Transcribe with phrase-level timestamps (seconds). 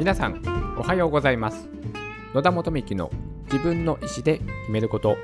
[0.00, 0.40] 皆さん
[0.78, 1.68] おはようございます。
[2.32, 3.10] 野田元幹の
[3.52, 5.18] 自分の意思で決めること。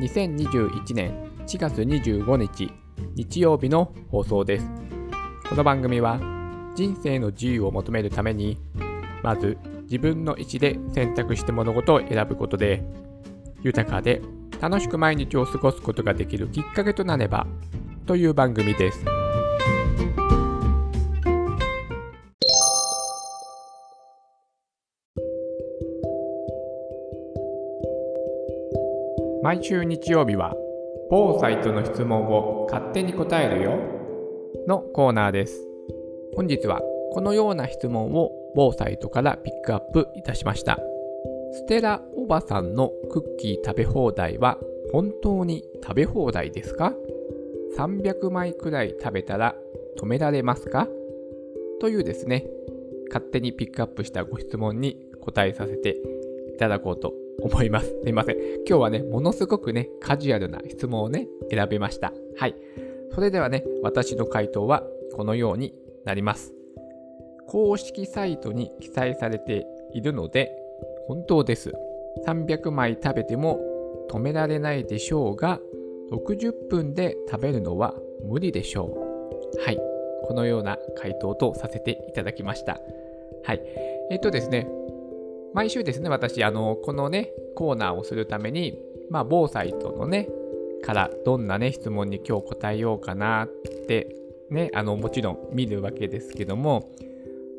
[0.00, 2.72] 2021年4月25日
[3.16, 4.70] 日曜日の放送です。
[5.46, 6.18] この番組は
[6.74, 8.56] 人生の自由を求めるために
[9.22, 12.82] まず自分の意思で選択して物事を選ぶことで
[13.62, 14.22] 豊かで
[14.58, 17.46] 楽しく毎日を過ごすことができるきっかけとなれば
[18.06, 19.17] という番組です。
[29.42, 30.54] 毎週日曜日は
[31.10, 33.78] 某サイトの質問を勝手に答えるよ
[34.66, 35.66] のコーナーです。
[36.34, 36.80] 本日は
[37.12, 40.78] このような質問を某サイトからピックアップいたしました。
[41.52, 44.58] ステラおばさんのクッキー食べ放題は
[44.92, 46.92] 本当に食べ放題ですか
[47.76, 49.54] ?300 枚くらい食べたら
[49.98, 50.88] 止められますか？
[51.80, 52.44] というですね、
[53.08, 55.96] 勝手にピックアップしたご質問に答えさせて
[56.54, 57.88] いただこうと思います。
[58.02, 58.36] すいません。
[58.66, 62.12] 今日はね、ものすごくね、カジュアルな質問をね、選びました。
[62.36, 62.54] はい。
[63.14, 66.54] それではね、私の回答はこのようになります。
[67.46, 70.52] 公式サイトに記載されているので、
[71.06, 71.72] 本当です。
[72.26, 73.60] 300枚食べても
[74.10, 75.60] 止められないでしょうが、
[76.10, 79.62] 60分で食べるのは無理でしょう。
[79.62, 79.78] はい。
[80.24, 82.80] このような回答とさせていただきました。
[83.44, 83.62] はい。
[84.10, 84.68] えっとですね、
[85.54, 88.78] 毎週ですね、私、あの、このね、コーナーをするために、
[89.10, 90.28] まあ、某サイトのね、
[90.82, 93.48] からどんなね、質問に今日答えようかなっ
[93.86, 94.14] て
[94.50, 96.90] ね、あの、もちろん見るわけですけども、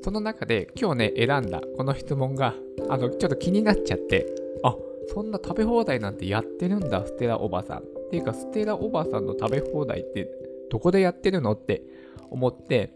[0.02, 2.56] その中で今日ね、選んだこの質問が、
[2.90, 4.26] あの、ちょっと気になっちゃって、
[4.64, 4.76] あ、
[5.14, 7.80] そんな食べ放題なんてやってるんだ、ステラおばさん。
[7.80, 10.30] っていうか、ステラおばさんの食べ放題って
[10.70, 11.84] どこでやってるのって
[12.30, 12.92] 思って、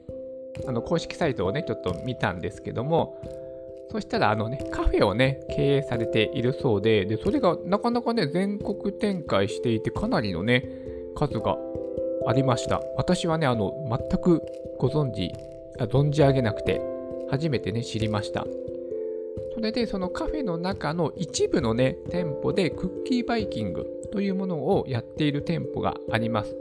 [0.67, 3.19] あの、公式サイトをね、ちょっと見たんですけども、
[3.91, 10.67] そしたら、あのね、カフェをね、経営されているそうで、で、それがなかなかね、全国展開していて、かなりのね、
[11.15, 11.57] 数が
[12.25, 12.81] ありました。
[12.97, 14.41] 私はね、あの、全く
[14.79, 15.31] ご存知、
[15.79, 16.81] 存じ上げなくて、
[17.29, 18.45] 初めてね、知りました。
[19.53, 26.55] それで、そのカフェの中の一部のね、店舗でクッキーバイキングというものをやっている店舗があります。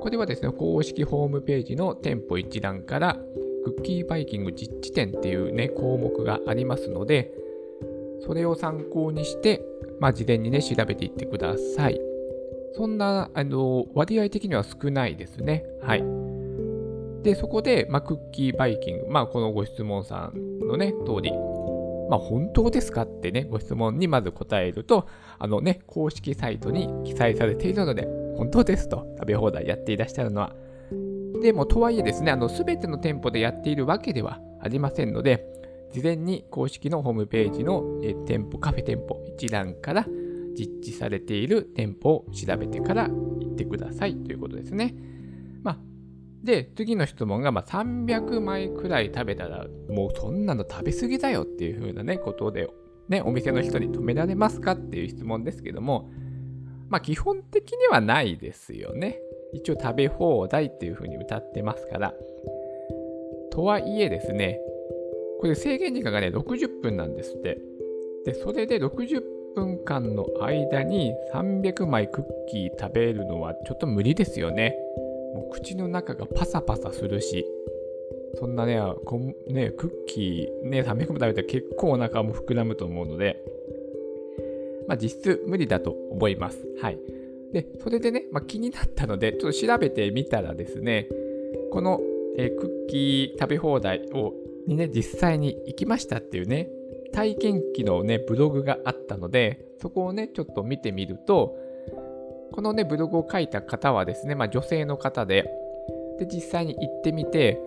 [0.00, 3.18] これはですね、公式ホームページの店舗一覧から、
[3.66, 7.32] クッキーバイキング実地点っていうね、項目がありますので、
[8.24, 9.60] それを参考にして、
[9.98, 12.00] まあ、事前にね、調べていってください。
[12.74, 15.64] そんな、あの、割合的には少ないですね。
[15.82, 16.04] はい。
[17.24, 21.32] で、そこで、まあ、クッキーバイキング、まあ、このご質問さんのね、通り、
[22.08, 25.08] まあ、本当ですかってね、ご質問にまず答えると、
[25.40, 28.06] あのね、公式サイトに記載されているので、
[28.36, 30.54] 本当ですと、食べ放題やっていらっしゃるのは
[31.40, 35.46] でも、とはいえですね、あの、すべての店舗でやっているわけではありませんので、
[35.92, 37.82] 事前に公式のホームページの、
[38.26, 40.06] 店舗、カフェ店舗一覧から
[40.56, 44.94] 実地されている店舗を調べてから行ってくださいということですね。
[45.62, 45.78] まあ、
[46.42, 52.68] で、次の質問が、まあ、300枚くらい食べたら、もうそんなの食べ過ぎだよっていう風なね、ことで、
[53.08, 56.10] ね、お店の人に止められますかっていう質問ですけども、
[56.88, 59.18] まあ、基本的にはないですよね。
[59.52, 62.14] 一応食べ放題っていう風に歌ってますから。
[63.50, 64.60] とはいえですね、
[65.40, 67.58] これ制限時間がね、60分なんですって。
[68.24, 69.22] で、それで60
[69.54, 74.76] 分間の間に300枚クッキー食べるのはちょっと無理ですよね。
[75.34, 77.46] もう口の中がパサパサするし、
[78.34, 79.18] そんなね、こ
[79.48, 83.42] ねクッキーね、300枚食べたら結構お腹も膨らむと思うので、
[84.86, 86.58] まあ実質無理だと思います。
[86.80, 86.98] はい。
[87.52, 91.08] で、それでね、まあ、気になったので、ちょっと調べてみたらですね、
[91.70, 92.00] この、
[92.38, 94.34] えー、クッキー食べ放題を
[94.66, 96.68] にね、実際に行きましたっていうね、
[97.12, 101.56] 体験記のね、ブログがあったので、そこをね、ちょっと見てみると、
[102.52, 105.50] このね、ブログを書いた方はですね、まあ女性の方で、
[106.18, 107.60] で、実際に行ってみて、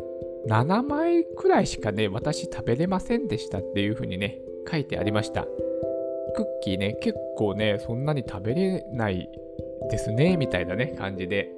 [0.47, 4.39] 7枚くらいしかね、私食べれませんでしたっていうふうにね、
[4.69, 5.43] 書いてありました。
[6.35, 9.29] クッキーね、結構ね、そんなに食べれない
[9.89, 11.51] ですね、みたいなね、感じで、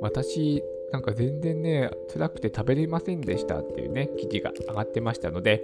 [0.00, 0.62] 私、
[0.92, 5.62] なんか全然ね、辛くて食べれませんでしたっていうね、記事が上がってましたので、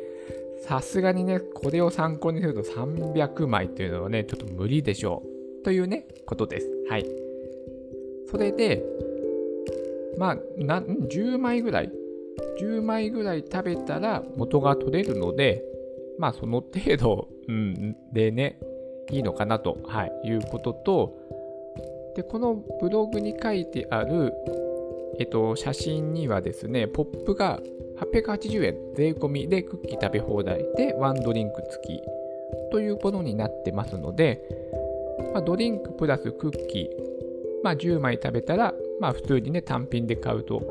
[0.63, 5.23] さすがにね、これを参考にすると300枚というのはね、ちょっと無理でしょ
[5.61, 5.65] う。
[5.65, 6.71] というね、ことです。
[6.89, 7.07] はい。
[8.31, 8.85] それで、
[10.19, 11.91] まあ、な10枚ぐらい、
[12.61, 15.65] 10枚ぐらい食べたら元が取れるので、
[16.19, 18.59] まあ、その程度、うん、でね、
[19.11, 21.19] いいのかなと、はい、いうことと、
[22.15, 24.35] で、このブログに書いてある、
[25.19, 27.61] えっと、写真にはですね、ポップが
[27.99, 32.03] 880円税込みでクッキー食べ放題でワンドリンク付き
[32.71, 34.43] というものになってますので、
[35.33, 40.63] まあ、ドリンクプラスクッキー、まあ、10枚食べたら、まあ、普通にね単品で買うと、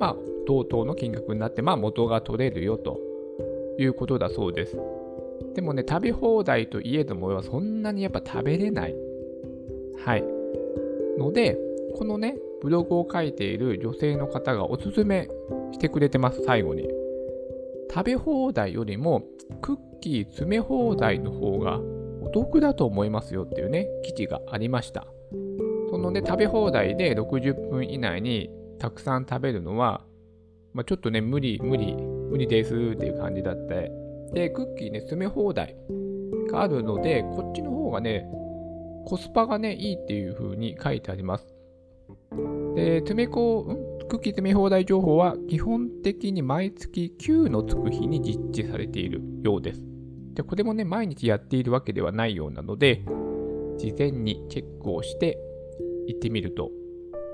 [0.00, 0.16] まあ、
[0.46, 2.98] 同等の金額になって、まあ、元が取れるよと
[3.78, 4.76] いうことだそうです。
[5.54, 8.94] でもね、食べ放題といえども、そんなにやっぱ食べれない。
[10.04, 10.39] はい。
[11.20, 11.58] ので、
[11.96, 15.28] このね、ブログを書いている女性の方がおすすめ
[15.72, 16.88] してくれてます、最後に。
[17.92, 19.24] 食べ放題よりも
[19.60, 21.80] クッキー詰め放題の方が
[22.22, 25.06] お得だと思いますよっていうね、記事がありました。
[25.90, 30.04] そのね、食べ放題で60分以内にたくさん食べるのは、
[30.72, 33.90] まあ、ちょっとね、無理、無理、無理ですっていう感じだって。
[34.32, 35.76] で、クッキーね、詰め放題
[36.50, 38.24] があるので、こっちの方がね、
[39.06, 41.46] コスパがね、いいっていう風に書いてあります。
[42.74, 43.90] で、詰め子、ん？
[44.08, 49.82] クッキー詰め放題情報は基本的に毎月9のつく日に実地されているようです。
[50.34, 53.04] で、これもね、毎日やっているわけではないようなので、
[53.78, 55.38] 事前にチェックをして
[56.08, 56.70] 行ってみると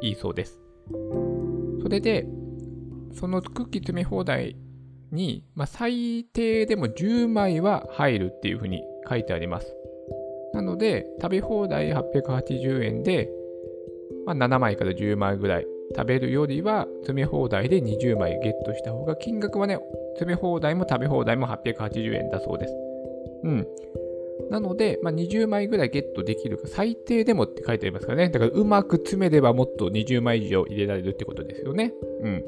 [0.03, 0.61] いいそうです。
[1.83, 2.27] それで、
[3.13, 4.57] そのクッキー詰め放題
[5.13, 9.75] に、まあ、最低でも10枚は入るっていうふうに書いてあります。
[10.57, 13.31] なので、食べ放題880円で、
[14.25, 19.79] まあ、7枚から10枚ぐらい食べるよりは、詰め放題で20枚ゲットした方が、金額はね、
[20.15, 22.75] 詰め放題も食べ放題も880円だそうです。
[23.45, 23.67] うん。
[24.49, 28.31] なので、まあ、20枚ぐらいゲットできるか、最低でもって書いてありますからね。
[28.31, 31.93] だから、うまく詰めればもっと20枚以上入れられるってことですよね。
[32.23, 32.45] うん。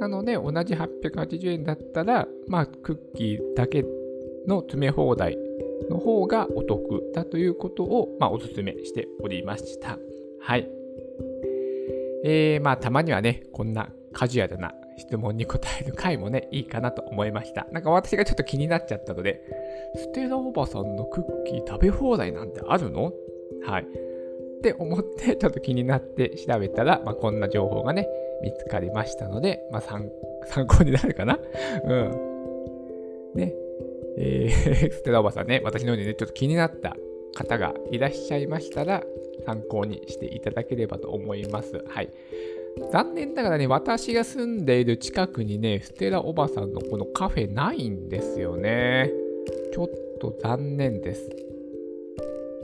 [0.00, 3.84] なので、同じ880円だったら、まあ、クッキーだけ
[4.48, 5.38] の詰め放題
[5.90, 9.98] の方がお得だということを、まあ、お勧めしておりました。
[10.40, 10.68] はい。
[12.24, 17.68] えー、まあ、たまにはね、こんなカジュアルな質問に答える回もね、いいかなと思いました。
[17.70, 19.40] なんか私がちょっと気になっちゃったので、
[19.94, 23.12] ステラおばさんのクッキー食べ放題なんてあるの？
[23.64, 23.82] はい。
[23.82, 28.08] って思って、ちょっと気になって調べたら、まあ、こんな情報がね、
[28.42, 30.10] 見つかりましたので、まあ、参
[30.66, 31.38] 考になるかな？
[31.84, 33.34] うん。
[33.36, 33.54] ね。
[34.20, 36.96] えー、ステラおばさんね、私のようにね、ちょっと気になった
[37.36, 39.04] 方がいらっしゃいましたら、
[39.46, 41.84] 参考にしていただければと思います。
[41.86, 42.10] はい。
[42.92, 49.12] 残念ながらね、私が住んでいる近くにね、ステラおばさんのこのカフェないんですよね。
[49.72, 49.88] ちょっ
[50.20, 51.30] と残念です。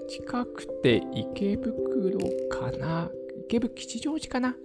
[0.09, 2.19] 近くて池袋
[2.51, 3.11] かな？
[3.47, 4.57] 池袋吉祥寺かな？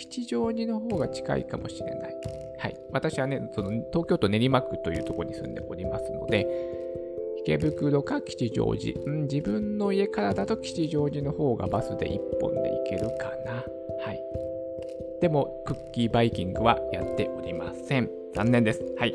[0.00, 2.16] 吉祥寺の方が近いかもしれない。
[2.58, 2.76] はい。
[2.90, 6.46] 私はね、その東京都練馬区というところに住んでおりますので、
[7.44, 13.52] 池袋か吉祥寺、うん、自分の家からだと吉祥寺の方がバスで1本で行けるかな。
[14.04, 14.20] はい。
[15.20, 18.10] でも、クッキーバイキングはやっておりません。
[18.34, 18.82] 残念です。
[18.98, 19.14] はい。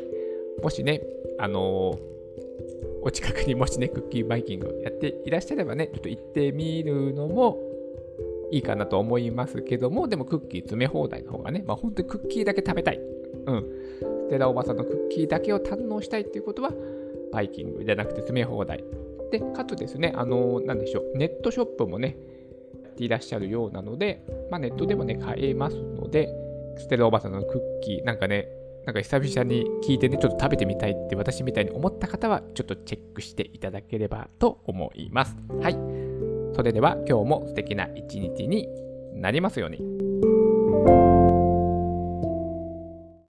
[0.62, 1.02] もしね、
[1.38, 1.98] あのー、
[3.02, 7.58] お近くにもしね、クッキーバイキングやっていらっしゃればね、ちょっと行ってみるのも
[8.50, 13.00] いいかなと思いますけども、でもクッキー詰め放題の方がね、まあ本当にクッキーだけ食べたい。
[13.46, 13.64] うん。
[14.26, 16.72] ステラおばさんのクッキーだけを堪能したいっていうことは、
[17.32, 18.84] バイキングじゃなくて詰め放題。
[19.30, 22.16] で、かつですね、あのー、なんでしょう、ネットショップもね、
[22.82, 26.28] やっていらっしゃるようなので、まあネットでもね、買えますので、
[26.78, 28.48] ステラおばさんのクッキー、なんかね、
[28.84, 35.36] なんか久々に聞いてね、ちょっと食べてみたいって私みたいに思った方は、ちょっとチェックしていただければと思います。
[35.60, 36.05] はい。
[36.56, 38.66] それでは今日も素敵な一日に
[39.12, 41.15] なりますように。